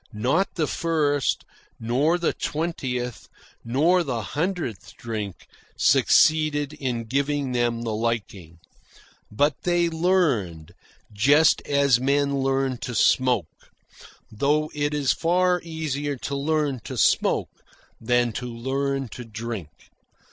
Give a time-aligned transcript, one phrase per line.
[0.13, 1.45] Not the first,
[1.79, 3.29] nor the twentieth,
[3.63, 5.45] nor the hundredth drink,
[5.77, 8.57] succeeded in giving them the liking.
[9.31, 10.73] But they learned,
[11.13, 13.69] just as men learn to smoke;
[14.31, 17.51] though it is far easier to learn to smoke
[18.01, 19.91] than to learn to drink.